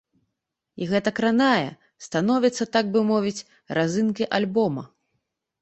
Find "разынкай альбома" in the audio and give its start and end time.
3.81-4.83